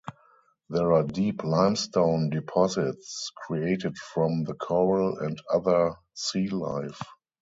There 0.71 0.93
are 0.93 1.03
deep 1.03 1.43
limestone 1.43 2.31
deposits 2.31 3.31
created 3.45 3.99
from 3.99 4.45
the 4.45 4.55
coral 4.55 5.19
and 5.19 5.39
other 5.53 5.93
sealife. 6.15 6.99